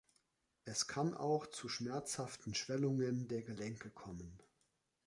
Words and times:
Es 0.65 0.87
kann 0.87 1.13
auch 1.13 1.45
zu 1.45 1.69
schmerzhaften 1.69 2.55
Schwellungen 2.55 3.27
der 3.27 3.43
Gelenke 3.43 3.91
kommen. 3.91 4.41